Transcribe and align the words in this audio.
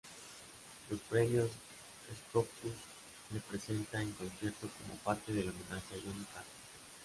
Los 0.89 0.99
premios 1.01 1.51
Scopus 2.17 2.71
le 3.31 3.39
presentan 3.41 4.01
en 4.01 4.11
concierto 4.13 4.67
como 4.79 4.99
parte 5.03 5.31
del 5.31 5.49
homenaje 5.49 5.93
a 5.93 5.97
Johnny 6.03 6.25
Carson. 6.33 6.45